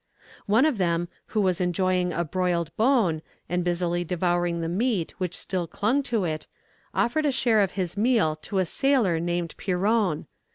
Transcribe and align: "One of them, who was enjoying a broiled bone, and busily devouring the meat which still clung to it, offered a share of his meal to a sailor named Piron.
"One 0.47 0.65
of 0.65 0.79
them, 0.79 1.09
who 1.27 1.41
was 1.41 1.61
enjoying 1.61 2.11
a 2.11 2.23
broiled 2.23 2.75
bone, 2.75 3.21
and 3.47 3.63
busily 3.63 4.03
devouring 4.03 4.59
the 4.59 4.67
meat 4.67 5.13
which 5.19 5.37
still 5.37 5.67
clung 5.67 6.01
to 6.09 6.23
it, 6.23 6.47
offered 6.91 7.27
a 7.27 7.31
share 7.31 7.59
of 7.59 7.73
his 7.77 7.95
meal 7.95 8.35
to 8.37 8.57
a 8.57 8.65
sailor 8.65 9.19
named 9.19 9.53
Piron. 9.57 10.25